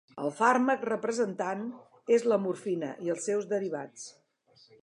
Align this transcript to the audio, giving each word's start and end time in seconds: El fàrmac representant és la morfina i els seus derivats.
El 0.21 0.29
fàrmac 0.37 0.85
representant 0.89 1.61
és 2.17 2.27
la 2.33 2.41
morfina 2.47 2.93
i 3.09 3.15
els 3.17 3.31
seus 3.31 3.49
derivats. 3.55 4.09